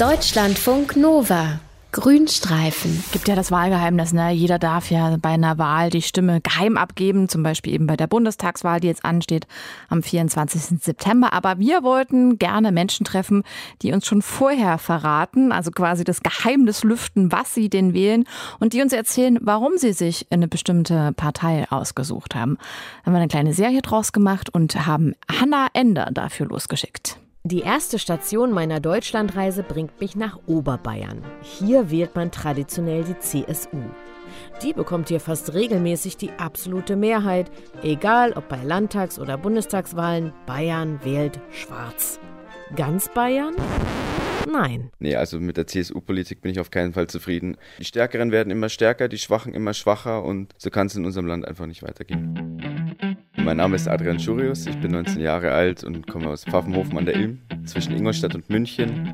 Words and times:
Deutschlandfunk 0.00 0.96
Nova. 0.96 1.60
Grünstreifen. 1.92 3.04
Gibt 3.12 3.28
ja 3.28 3.34
das 3.34 3.50
Wahlgeheimnis, 3.50 4.14
ne? 4.14 4.30
Jeder 4.30 4.58
darf 4.58 4.90
ja 4.90 5.18
bei 5.20 5.28
einer 5.28 5.58
Wahl 5.58 5.90
die 5.90 6.00
Stimme 6.00 6.40
geheim 6.40 6.78
abgeben, 6.78 7.28
zum 7.28 7.42
Beispiel 7.42 7.74
eben 7.74 7.86
bei 7.86 7.98
der 7.98 8.06
Bundestagswahl, 8.06 8.80
die 8.80 8.86
jetzt 8.86 9.04
ansteht 9.04 9.46
am 9.90 10.02
24. 10.02 10.80
September. 10.80 11.34
Aber 11.34 11.58
wir 11.58 11.82
wollten 11.82 12.38
gerne 12.38 12.72
Menschen 12.72 13.04
treffen, 13.04 13.42
die 13.82 13.92
uns 13.92 14.06
schon 14.06 14.22
vorher 14.22 14.78
verraten, 14.78 15.52
also 15.52 15.70
quasi 15.70 16.02
das 16.02 16.22
Geheimnis 16.22 16.82
lüften, 16.82 17.30
was 17.30 17.52
sie 17.52 17.68
denn 17.68 17.92
wählen 17.92 18.24
und 18.58 18.72
die 18.72 18.80
uns 18.80 18.94
erzählen, 18.94 19.38
warum 19.42 19.76
sie 19.76 19.92
sich 19.92 20.26
eine 20.30 20.48
bestimmte 20.48 21.12
Partei 21.12 21.66
ausgesucht 21.68 22.34
haben. 22.34 22.56
Haben 23.04 23.12
wir 23.12 23.18
eine 23.18 23.28
kleine 23.28 23.52
Serie 23.52 23.82
draus 23.82 24.12
gemacht 24.12 24.48
und 24.48 24.86
haben 24.86 25.12
Hannah 25.30 25.66
Ender 25.74 26.08
dafür 26.10 26.46
losgeschickt. 26.46 27.18
Die 27.42 27.60
erste 27.60 27.98
Station 27.98 28.52
meiner 28.52 28.80
Deutschlandreise 28.80 29.62
bringt 29.62 29.98
mich 29.98 30.14
nach 30.14 30.38
Oberbayern. 30.46 31.24
Hier 31.40 31.90
wählt 31.90 32.14
man 32.14 32.30
traditionell 32.30 33.02
die 33.02 33.18
CSU. 33.18 33.80
Die 34.62 34.74
bekommt 34.74 35.08
hier 35.08 35.20
fast 35.20 35.54
regelmäßig 35.54 36.18
die 36.18 36.32
absolute 36.32 36.96
Mehrheit, 36.96 37.50
egal 37.82 38.34
ob 38.34 38.50
bei 38.50 38.62
Landtags- 38.62 39.18
oder 39.18 39.38
Bundestagswahlen, 39.38 40.34
Bayern 40.44 41.00
wählt 41.02 41.40
schwarz. 41.50 42.20
Ganz 42.76 43.08
Bayern? 43.08 43.54
Nein. 44.46 44.90
Nee, 44.98 45.16
also 45.16 45.40
mit 45.40 45.56
der 45.56 45.66
CSU-Politik 45.66 46.42
bin 46.42 46.52
ich 46.52 46.60
auf 46.60 46.70
keinen 46.70 46.92
Fall 46.92 47.06
zufrieden. 47.06 47.56
Die 47.78 47.86
Stärkeren 47.86 48.32
werden 48.32 48.50
immer 48.50 48.68
stärker, 48.68 49.08
die 49.08 49.18
Schwachen 49.18 49.54
immer 49.54 49.72
schwacher 49.72 50.24
und 50.24 50.54
so 50.58 50.68
kann 50.68 50.88
es 50.88 50.94
in 50.94 51.06
unserem 51.06 51.26
Land 51.26 51.48
einfach 51.48 51.66
nicht 51.66 51.82
weitergehen. 51.82 52.59
Mein 53.50 53.56
Name 53.56 53.74
ist 53.74 53.88
Adrian 53.88 54.20
Schurius, 54.20 54.64
ich 54.66 54.78
bin 54.80 54.92
19 54.92 55.20
Jahre 55.20 55.50
alt 55.50 55.82
und 55.82 56.06
komme 56.06 56.28
aus 56.28 56.44
Pfaffenhofen 56.44 56.96
an 56.96 57.04
der 57.04 57.16
Ilm 57.16 57.40
zwischen 57.64 57.96
Ingolstadt 57.96 58.36
und 58.36 58.48
München. 58.48 59.12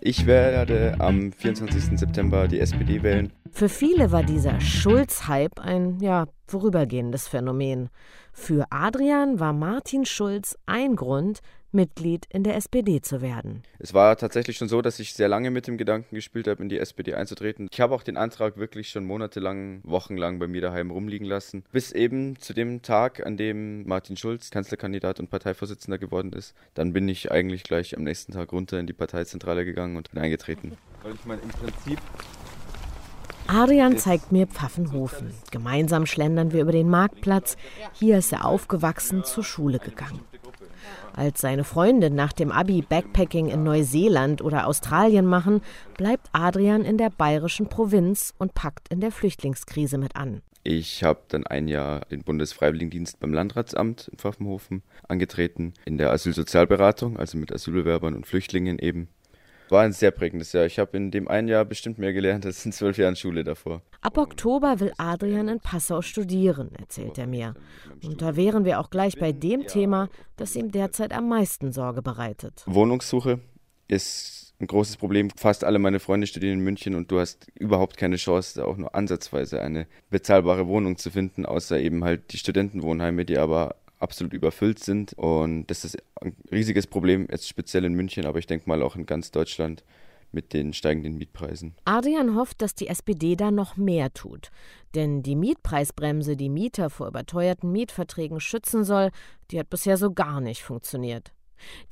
Ich 0.00 0.24
werde 0.24 0.96
am 0.98 1.30
24. 1.30 1.98
September 1.98 2.48
die 2.48 2.58
SPD 2.58 3.02
wählen. 3.02 3.34
Für 3.50 3.68
viele 3.68 4.12
war 4.12 4.22
dieser 4.22 4.58
Schulz-Hype 4.62 5.60
ein 5.60 6.00
ja, 6.00 6.24
vorübergehendes 6.46 7.28
Phänomen. 7.28 7.90
Für 8.32 8.64
Adrian 8.70 9.40
war 9.40 9.52
Martin 9.52 10.06
Schulz 10.06 10.56
ein 10.64 10.96
Grund, 10.96 11.40
Mitglied 11.76 12.26
in 12.30 12.42
der 12.42 12.56
SPD 12.56 13.00
zu 13.00 13.22
werden. 13.22 13.62
Es 13.78 13.94
war 13.94 14.16
tatsächlich 14.16 14.56
schon 14.56 14.68
so, 14.68 14.82
dass 14.82 14.98
ich 14.98 15.14
sehr 15.14 15.28
lange 15.28 15.52
mit 15.52 15.68
dem 15.68 15.78
Gedanken 15.78 16.16
gespielt 16.16 16.48
habe, 16.48 16.62
in 16.62 16.68
die 16.68 16.78
SPD 16.78 17.14
einzutreten. 17.14 17.68
Ich 17.70 17.80
habe 17.80 17.94
auch 17.94 18.02
den 18.02 18.16
Antrag 18.16 18.56
wirklich 18.56 18.88
schon 18.88 19.04
monatelang, 19.04 19.80
wochenlang 19.84 20.40
bei 20.40 20.48
mir 20.48 20.60
daheim 20.60 20.90
rumliegen 20.90 21.26
lassen, 21.26 21.62
bis 21.70 21.92
eben 21.92 22.36
zu 22.40 22.52
dem 22.52 22.82
Tag, 22.82 23.24
an 23.24 23.36
dem 23.36 23.86
Martin 23.86 24.16
Schulz 24.16 24.50
Kanzlerkandidat 24.50 25.20
und 25.20 25.30
Parteivorsitzender 25.30 25.98
geworden 25.98 26.32
ist. 26.32 26.54
Dann 26.74 26.92
bin 26.92 27.08
ich 27.08 27.30
eigentlich 27.30 27.62
gleich 27.62 27.96
am 27.96 28.02
nächsten 28.02 28.32
Tag 28.32 28.52
runter 28.52 28.80
in 28.80 28.88
die 28.88 28.92
Parteizentrale 28.92 29.64
gegangen 29.64 29.96
und 29.96 30.10
bin 30.10 30.20
eingetreten. 30.20 30.76
Weil 31.02 31.14
ich 31.14 31.24
meine, 31.24 31.42
im 31.42 31.50
Prinzip 31.50 32.00
Adrian 33.48 33.96
zeigt 33.96 34.32
mir 34.32 34.48
Pfaffenhofen. 34.48 35.32
Gemeinsam 35.52 36.04
schlendern 36.06 36.52
wir 36.52 36.62
über 36.62 36.72
den 36.72 36.90
Marktplatz. 36.90 37.56
Hier 37.92 38.18
ist 38.18 38.32
er 38.32 38.44
aufgewachsen, 38.44 39.22
zur 39.22 39.44
Schule 39.44 39.78
gegangen. 39.78 40.20
Als 41.14 41.40
seine 41.40 41.64
Freunde 41.64 42.10
nach 42.10 42.32
dem 42.32 42.52
Abi 42.52 42.82
Backpacking 42.82 43.48
in 43.48 43.64
Neuseeland 43.64 44.42
oder 44.42 44.66
Australien 44.66 45.26
machen, 45.26 45.62
bleibt 45.96 46.28
Adrian 46.32 46.84
in 46.84 46.98
der 46.98 47.10
bayerischen 47.10 47.68
Provinz 47.68 48.34
und 48.38 48.54
packt 48.54 48.88
in 48.92 49.00
der 49.00 49.12
Flüchtlingskrise 49.12 49.98
mit 49.98 50.16
an. 50.16 50.42
Ich 50.68 51.04
habe 51.04 51.20
dann 51.28 51.46
ein 51.46 51.68
Jahr 51.68 52.00
den 52.10 52.24
Bundesfreiwilligendienst 52.24 53.20
beim 53.20 53.32
Landratsamt 53.32 54.08
in 54.08 54.18
Pfaffenhofen 54.18 54.82
angetreten, 55.06 55.74
in 55.84 55.96
der 55.96 56.10
Asylsozialberatung, 56.10 57.16
also 57.16 57.38
mit 57.38 57.52
Asylbewerbern 57.52 58.14
und 58.14 58.26
Flüchtlingen 58.26 58.80
eben. 58.80 59.06
War 59.68 59.82
ein 59.82 59.92
sehr 59.92 60.12
prägendes 60.12 60.52
Jahr. 60.52 60.66
Ich 60.66 60.78
habe 60.78 60.96
in 60.96 61.10
dem 61.10 61.28
einen 61.28 61.48
Jahr 61.48 61.64
bestimmt 61.64 61.98
mehr 61.98 62.12
gelernt 62.12 62.46
als 62.46 62.64
in 62.64 62.72
zwölf 62.72 62.98
Jahren 62.98 63.16
Schule 63.16 63.42
davor. 63.42 63.82
Ab 64.00 64.16
Oktober 64.18 64.78
will 64.78 64.92
Adrian 64.96 65.48
in 65.48 65.60
Passau 65.60 66.02
studieren, 66.02 66.70
erzählt 66.78 67.18
er 67.18 67.26
mir. 67.26 67.54
Und 68.04 68.22
da 68.22 68.36
wären 68.36 68.64
wir 68.64 68.78
auch 68.78 68.90
gleich 68.90 69.18
bei 69.18 69.32
dem 69.32 69.66
Thema, 69.66 70.08
das 70.36 70.54
ihm 70.54 70.70
derzeit 70.70 71.12
am 71.12 71.28
meisten 71.28 71.72
Sorge 71.72 72.02
bereitet. 72.02 72.62
Wohnungssuche 72.66 73.40
ist 73.88 74.54
ein 74.60 74.66
großes 74.66 74.96
Problem. 74.96 75.30
Fast 75.30 75.64
alle 75.64 75.78
meine 75.78 76.00
Freunde 76.00 76.26
studieren 76.26 76.58
in 76.58 76.64
München 76.64 76.94
und 76.94 77.10
du 77.10 77.18
hast 77.18 77.48
überhaupt 77.54 77.96
keine 77.96 78.16
Chance, 78.16 78.64
auch 78.64 78.76
nur 78.76 78.94
ansatzweise 78.94 79.60
eine 79.60 79.86
bezahlbare 80.10 80.66
Wohnung 80.66 80.96
zu 80.96 81.10
finden, 81.10 81.44
außer 81.44 81.78
eben 81.78 82.04
halt 82.04 82.32
die 82.32 82.38
Studentenwohnheime, 82.38 83.24
die 83.24 83.38
aber 83.38 83.76
absolut 83.98 84.32
überfüllt 84.32 84.78
sind. 84.78 85.12
Und 85.14 85.66
das 85.66 85.84
ist 85.84 85.96
ein 86.20 86.36
riesiges 86.50 86.86
Problem, 86.86 87.26
jetzt 87.30 87.48
speziell 87.48 87.84
in 87.84 87.94
München, 87.94 88.26
aber 88.26 88.38
ich 88.38 88.46
denke 88.46 88.68
mal 88.68 88.82
auch 88.82 88.96
in 88.96 89.06
ganz 89.06 89.30
Deutschland 89.30 89.84
mit 90.32 90.52
den 90.52 90.72
steigenden 90.72 91.16
Mietpreisen. 91.16 91.74
Adrian 91.84 92.34
hofft, 92.34 92.60
dass 92.60 92.74
die 92.74 92.88
SPD 92.88 93.36
da 93.36 93.50
noch 93.50 93.76
mehr 93.76 94.12
tut. 94.12 94.50
Denn 94.94 95.22
die 95.22 95.36
Mietpreisbremse, 95.36 96.36
die 96.36 96.48
Mieter 96.48 96.90
vor 96.90 97.08
überteuerten 97.08 97.72
Mietverträgen 97.72 98.40
schützen 98.40 98.84
soll, 98.84 99.10
die 99.50 99.58
hat 99.58 99.70
bisher 99.70 99.96
so 99.96 100.12
gar 100.12 100.40
nicht 100.40 100.62
funktioniert. 100.62 101.32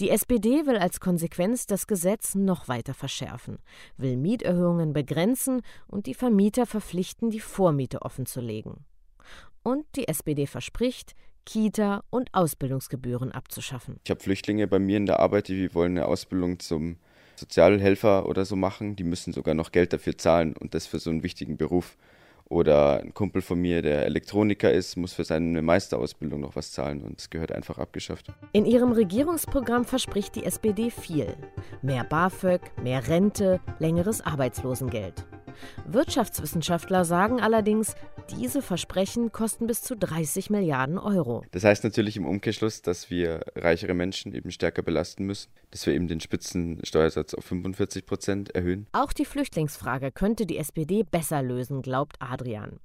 Die 0.01 0.11
SPD 0.11 0.67
will 0.67 0.77
als 0.77 1.01
Konsequenz 1.01 1.67
das 1.67 1.87
Gesetz 1.87 2.35
noch 2.35 2.69
weiter 2.69 2.93
verschärfen, 2.93 3.59
will 3.97 4.17
Mieterhöhungen 4.17 4.93
begrenzen 4.93 5.63
und 5.87 6.07
die 6.07 6.15
Vermieter 6.15 6.67
verpflichten, 6.67 7.31
die 7.31 7.41
Vormiete 7.41 8.03
offenzulegen. 8.03 8.85
Und 9.63 9.87
die 9.97 10.07
SPD 10.07 10.47
verspricht, 10.47 11.15
Kita 11.45 12.03
und 12.11 12.33
Ausbildungsgebühren 12.33 13.33
abzuschaffen. 13.33 14.01
Ich 14.05 14.11
habe 14.11 14.21
Flüchtlinge 14.21 14.67
bei 14.67 14.79
mir 14.79 14.97
in 14.97 15.07
der 15.07 15.21
Arbeit, 15.21 15.49
die 15.49 15.75
wollen 15.75 15.99
eine 15.99 16.07
Ausbildung 16.07 16.59
zum 16.59 16.97
Sozialhelfer 17.37 18.27
oder 18.27 18.45
so 18.45 18.57
machen. 18.57 18.97
Die 18.97 19.05
müssen 19.05 19.33
sogar 19.33 19.55
noch 19.55 19.73
Geld 19.73 19.93
dafür 19.93 20.17
zahlen 20.17 20.57
und 20.57 20.75
das 20.75 20.87
für 20.87 20.99
so 20.99 21.11
einen 21.11 21.23
wichtigen 21.23 21.57
Beruf. 21.57 21.97
Oder 22.47 23.01
ein 23.01 23.15
Kumpel 23.15 23.41
von 23.41 23.59
mir, 23.59 23.81
der 23.81 24.05
Elektroniker 24.05 24.71
ist, 24.71 24.97
muss 24.97 25.15
für 25.15 25.25
seine 25.25 25.63
Meisterausbildung 25.63 26.41
noch 26.41 26.57
was 26.57 26.73
zahlen 26.73 27.03
und 27.03 27.19
es 27.19 27.31
gehört 27.31 27.53
einfach 27.53 27.79
abgeschafft. 27.79 28.27
In 28.53 28.67
ihrem 28.67 28.93
Regierungsprogramm 28.93 29.87
verspricht 29.87 30.35
die 30.35 30.45
SPD 30.45 30.91
viel. 30.91 31.35
Mehr 31.81 32.05
BAföG, 32.05 32.61
mehr 32.83 33.09
Rente, 33.09 33.61
längeres 33.79 34.21
Arbeitslosengeld. 34.21 35.25
Wirtschaftswissenschaftler 35.87 37.05
sagen 37.05 37.41
allerdings, 37.41 37.95
diese 38.39 38.63
Versprechen 38.63 39.33
kosten 39.33 39.67
bis 39.67 39.83
zu 39.83 39.97
30 39.97 40.51
Milliarden 40.51 40.99
Euro. 40.99 41.45
Das 41.51 41.65
heißt 41.65 41.85
natürlich 41.85 42.17
im 42.17 42.27
Umkehrschluss, 42.27 42.83
dass 42.83 43.11
wir 43.11 43.41
reichere 43.57 43.95
Menschen 43.95 44.35
eben 44.35 44.51
stärker 44.51 44.83
belasten 44.83 45.25
müssen, 45.25 45.51
dass 45.71 45.87
wir 45.87 45.95
eben 45.95 46.09
den 46.09 46.21
Spitzensteuersatz 46.21 47.35
auf 47.35 47.45
45 47.45 48.07
Prozent 48.07 48.55
erhöhen. 48.55 48.87
Auch 48.93 49.13
die 49.13 49.25
Flüchtlingsfrage 49.25 50.13
könnte 50.13 50.47
die 50.47 50.59
SPD 50.59 51.03
besser 51.03 51.43
lösen, 51.43 51.83
glaubt 51.83 52.17
Adrian. 52.21 52.81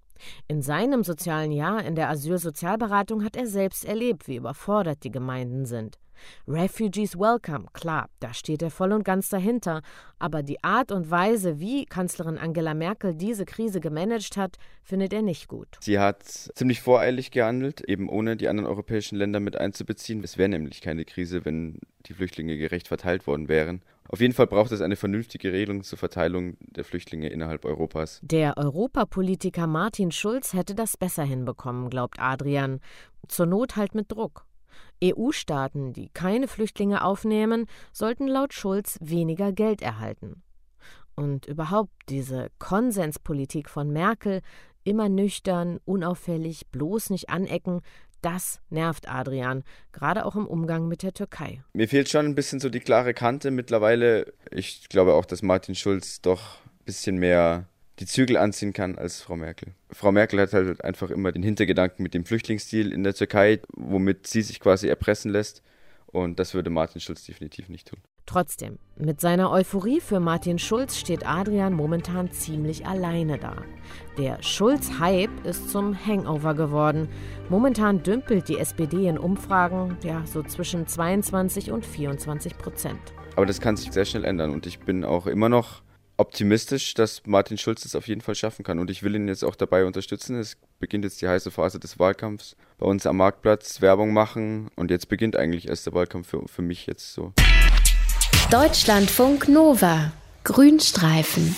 In 0.48 0.62
seinem 0.62 1.04
sozialen 1.04 1.52
Jahr 1.52 1.84
in 1.84 1.96
der 1.96 2.10
Asylsozialberatung 2.10 3.24
hat 3.24 3.36
er 3.36 3.48
selbst 3.48 3.86
erlebt, 3.86 4.28
wie 4.28 4.36
überfordert 4.36 5.04
die 5.04 5.12
Gemeinden 5.12 5.66
sind. 5.66 5.98
Refugees 6.48 7.18
Welcome, 7.18 7.68
klar, 7.74 8.10
da 8.20 8.34
steht 8.34 8.62
er 8.62 8.72
voll 8.72 8.92
und 8.92 9.04
ganz 9.04 9.30
dahinter. 9.30 9.82
Aber 10.20 10.44
die 10.44 10.64
Art 10.64 10.92
und 10.92 11.10
Weise, 11.10 11.60
wie 11.60 11.86
Kanzlerin 11.86 12.38
Angela 12.38 12.74
Merkel 12.74 13.16
diese 13.16 13.46
Krise 13.46 13.80
gemanagt 13.80 14.38
hat, 14.38 14.58
findet 14.84 15.14
er 15.14 15.22
nicht 15.22 15.48
gut. 15.48 15.68
Sie 15.82 16.00
hat 16.00 16.24
ziemlich 16.24 16.82
voreilig 16.82 17.32
gehandelt, 17.32 17.82
eben 17.82 18.10
ohne 18.10 18.36
die 18.36 18.48
anderen 18.48 18.68
europäischen 18.68 19.16
Länder 19.16 19.40
mit 19.40 19.56
einzubeziehen. 19.56 20.24
Es 20.24 20.38
wäre 20.38 20.50
nämlich 20.50 20.82
keine 20.82 21.06
Krise, 21.06 21.46
wenn 21.46 21.80
die 22.06 22.14
Flüchtlinge 22.14 22.58
gerecht 22.58 22.88
verteilt 22.88 23.28
worden 23.28 23.48
wären. 23.48 23.82
Auf 24.12 24.22
jeden 24.22 24.34
Fall 24.34 24.48
braucht 24.48 24.72
es 24.72 24.82
eine 24.82 24.96
vernünftige 24.96 25.54
Regelung 25.54 25.84
zur 25.84 26.00
Verteilung 26.00 26.58
der 26.62 26.84
Flüchtlinge 26.84 27.30
innerhalb 27.30 27.64
Europas. 27.64 28.20
Der 28.24 28.58
Europapolitiker 28.58 29.68
Martin 29.68 30.12
Schulz 30.12 30.54
hätte 30.54 30.74
das 30.74 30.98
besser 30.98 31.24
hinbekommen, 31.24 31.92
glaubt 31.92 32.20
Adrian. 32.20 32.80
Zur 33.28 33.46
Not 33.46 33.76
halt 33.76 33.94
mit 33.94 34.12
Druck. 34.12 34.46
EU-Staaten, 35.04 35.94
die 35.94 36.10
keine 36.10 36.48
Flüchtlinge 36.48 37.04
aufnehmen, 37.04 37.66
sollten 37.92 38.28
laut 38.28 38.54
Schulz 38.54 38.98
weniger 39.02 39.52
Geld 39.52 39.82
erhalten. 39.82 40.44
Und 41.16 41.46
überhaupt 41.48 41.92
diese 42.08 42.50
Konsenspolitik 42.60 43.70
von 43.70 43.92
Merkel, 43.92 44.42
immer 44.84 45.10
nüchtern, 45.10 45.80
unauffällig, 45.86 46.68
bloß 46.68 47.10
nicht 47.10 47.30
anecken, 47.30 47.82
das 48.22 48.60
nervt 48.70 49.10
Adrian, 49.10 49.64
gerade 49.92 50.26
auch 50.26 50.36
im 50.36 50.46
Umgang 50.48 50.88
mit 50.88 51.04
der 51.04 51.14
Türkei. 51.14 51.64
Mir 51.74 51.88
fehlt 51.88 52.10
schon 52.10 52.26
ein 52.26 52.36
bisschen 52.36 52.60
so 52.60 52.70
die 52.70 52.82
klare 52.82 53.14
Kante 53.14 53.52
mittlerweile. 53.52 54.34
Ich 54.52 54.90
glaube 54.90 55.14
auch, 55.14 55.26
dass 55.26 55.42
Martin 55.42 55.76
Schulz 55.76 56.22
doch 56.22 56.58
ein 56.66 56.86
bisschen 56.86 57.18
mehr 57.18 57.68
die 58.00 58.06
Zügel 58.06 58.38
anziehen 58.38 58.74
kann 58.74 58.98
als 58.98 59.22
Frau 59.22 59.36
Merkel. 59.36 59.74
Frau 59.92 60.12
Merkel 60.12 60.40
hat 60.40 60.54
halt 60.54 60.84
einfach 60.84 61.10
immer 61.10 61.32
den 61.32 61.44
Hintergedanken 61.44 62.04
mit 62.04 62.14
dem 62.14 62.26
Flüchtlingsdeal 62.26 62.92
in 62.92 63.04
der 63.04 63.14
Türkei, 63.14 63.60
womit 63.76 64.28
sie 64.28 64.42
sich 64.42 64.60
quasi 64.60 64.88
erpressen 64.88 65.32
lässt. 65.32 65.62
Und 66.08 66.40
das 66.40 66.56
würde 66.56 66.72
Martin 66.72 67.02
Schulz 67.02 67.26
definitiv 67.26 67.70
nicht 67.70 67.90
tun. 67.90 68.00
Trotzdem, 68.26 68.80
mit 68.96 69.22
seiner 69.22 69.52
Euphorie 69.52 70.00
für 70.00 70.20
Martin 70.20 70.60
Schulz 70.60 70.98
steht 70.98 71.26
Adrian 71.26 71.74
momentan 71.74 72.32
ziemlich 72.32 72.86
alleine 72.86 73.38
da. 73.38 73.64
Der 74.18 74.42
Schulz-Hype 74.42 75.46
ist 75.46 75.70
zum 75.70 75.96
Hangover 76.06 76.56
geworden. 76.56 77.10
Momentan 77.50 78.02
dümpelt 78.02 78.48
die 78.50 78.58
SPD 78.58 79.08
in 79.08 79.18
Umfragen 79.18 79.98
ja 80.04 80.24
so 80.26 80.42
zwischen 80.42 80.88
22 80.88 81.72
und 81.72 81.86
24 81.86 82.58
Prozent. 82.58 83.00
Aber 83.36 83.46
das 83.46 83.62
kann 83.62 83.78
sich 83.78 83.92
sehr 83.92 84.06
schnell 84.06 84.26
ändern 84.26 84.52
und 84.52 84.66
ich 84.66 84.80
bin 84.80 85.04
auch 85.04 85.28
immer 85.28 85.50
noch 85.50 85.82
optimistisch, 86.20 86.94
dass 86.94 87.26
Martin 87.26 87.58
Schulz 87.58 87.86
es 87.86 87.96
auf 87.96 88.08
jeden 88.08 88.22
Fall 88.22 88.36
schaffen 88.36 88.64
kann. 88.64 88.80
Und 88.80 88.92
ich 88.92 89.04
will 89.04 89.16
ihn 89.16 89.28
jetzt 89.28 89.44
auch 89.44 89.56
dabei 89.56 89.86
unterstützen. 89.86 90.38
Es 90.38 90.58
beginnt 90.80 91.06
jetzt 91.06 91.22
die 91.22 91.28
heiße 91.28 91.50
Phase 91.50 91.80
des 91.80 91.98
Wahlkampfs. 91.98 92.56
Bei 92.78 92.86
uns 92.86 93.06
am 93.06 93.18
Marktplatz 93.18 93.82
Werbung 93.82 94.14
machen. 94.14 94.70
Und 94.76 94.92
jetzt 94.92 95.08
beginnt 95.08 95.38
eigentlich 95.38 95.70
erst 95.70 95.86
der 95.86 95.94
Wahlkampf 95.94 96.28
für, 96.28 96.48
für 96.48 96.62
mich 96.62 96.86
jetzt 96.88 97.14
so. 97.14 97.34
Deutschlandfunk 98.52 99.48
Nova. 99.48 100.12
Grünstreifen. 100.44 101.56